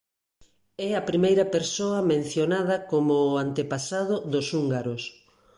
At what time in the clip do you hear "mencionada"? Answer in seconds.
2.13-2.75